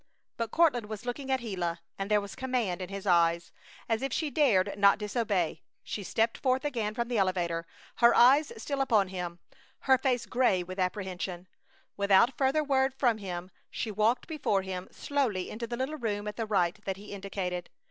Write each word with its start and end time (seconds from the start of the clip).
But 0.35 0.49
Courtland 0.49 0.87
was 0.87 1.05
looking 1.05 1.29
at 1.29 1.41
Gila, 1.41 1.79
and 1.95 2.09
there 2.09 2.19
was 2.19 2.33
command 2.33 2.81
in 2.81 2.89
his 2.89 3.05
eyes. 3.05 3.51
As 3.87 4.01
if 4.01 4.11
she 4.11 4.31
dared 4.31 4.73
not 4.75 4.97
disobey 4.97 5.61
she 5.83 6.01
stepped 6.03 6.39
forth 6.39 6.65
again 6.65 6.95
from 6.95 7.07
the 7.07 7.19
elevator, 7.19 7.67
her 7.97 8.15
eyes 8.15 8.51
still 8.57 8.81
upon 8.81 9.09
him, 9.09 9.37
her 9.81 9.99
face 9.99 10.25
gray 10.25 10.63
with 10.63 10.79
apprehension. 10.79 11.47
Without 11.97 12.35
further 12.35 12.63
word 12.63 12.95
from 12.95 13.19
him 13.19 13.51
she 13.69 13.91
walked 13.91 14.25
before 14.25 14.63
him, 14.63 14.87
slowly, 14.89 15.51
into 15.51 15.67
the 15.67 15.77
little 15.77 15.97
room 15.99 16.27
at 16.27 16.35
the 16.35 16.47
right 16.47 16.83
that 16.85 16.97
he 16.97 17.11
indicated. 17.13 17.69